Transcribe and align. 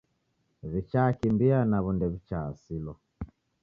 W'ichaakimbia 0.71 1.59
naw'o 1.69 1.91
ndew'ichaasilwa. 1.95 2.93